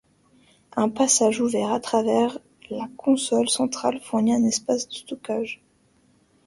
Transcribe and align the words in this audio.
Un 0.75 0.89
passage 0.89 1.41
ouvert 1.41 1.71
à 1.71 1.79
travers 1.79 2.39
la 2.71 2.87
console 2.97 3.47
centrale 3.47 3.99
fournit 4.01 4.33
un 4.33 4.43
espace 4.45 4.87
de 4.87 4.95
stockage. 4.95 5.61